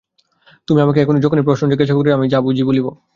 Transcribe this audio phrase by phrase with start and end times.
[0.67, 2.85] তুমি আমাকে যখনই প্রশ্ন জিজ্ঞাসা করবে আমি যা বুঝি বলব।